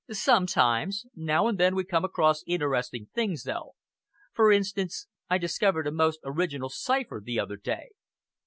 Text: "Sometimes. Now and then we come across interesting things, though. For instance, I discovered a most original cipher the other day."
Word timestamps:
"Sometimes. 0.09 1.05
Now 1.15 1.45
and 1.45 1.59
then 1.59 1.75
we 1.75 1.83
come 1.83 2.03
across 2.03 2.43
interesting 2.47 3.05
things, 3.13 3.43
though. 3.43 3.75
For 4.33 4.51
instance, 4.51 5.05
I 5.29 5.37
discovered 5.37 5.85
a 5.85 5.91
most 5.91 6.21
original 6.25 6.69
cipher 6.69 7.21
the 7.23 7.39
other 7.39 7.55
day." 7.57 7.89